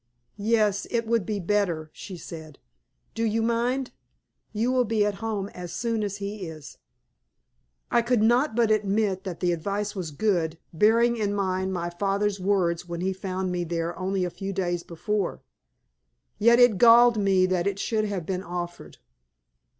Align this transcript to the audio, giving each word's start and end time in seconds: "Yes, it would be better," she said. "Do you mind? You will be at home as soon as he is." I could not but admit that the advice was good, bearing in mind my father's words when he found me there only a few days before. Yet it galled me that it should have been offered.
"Yes, 0.39 0.87
it 0.89 1.05
would 1.05 1.27
be 1.27 1.39
better," 1.39 1.91
she 1.93 2.17
said. 2.17 2.57
"Do 3.13 3.23
you 3.23 3.43
mind? 3.43 3.91
You 4.51 4.71
will 4.71 4.83
be 4.83 5.05
at 5.05 5.13
home 5.21 5.49
as 5.49 5.71
soon 5.71 6.03
as 6.03 6.17
he 6.17 6.47
is." 6.47 6.79
I 7.91 8.01
could 8.01 8.23
not 8.23 8.55
but 8.55 8.71
admit 8.71 9.25
that 9.25 9.41
the 9.41 9.51
advice 9.51 9.95
was 9.95 10.09
good, 10.09 10.57
bearing 10.73 11.17
in 11.17 11.35
mind 11.35 11.71
my 11.73 11.91
father's 11.91 12.39
words 12.39 12.89
when 12.89 13.01
he 13.01 13.13
found 13.13 13.51
me 13.51 13.63
there 13.63 13.95
only 13.95 14.25
a 14.25 14.31
few 14.31 14.51
days 14.53 14.81
before. 14.81 15.43
Yet 16.39 16.57
it 16.57 16.79
galled 16.79 17.19
me 17.19 17.45
that 17.45 17.67
it 17.67 17.77
should 17.77 18.05
have 18.05 18.25
been 18.25 18.41
offered. 18.41 18.97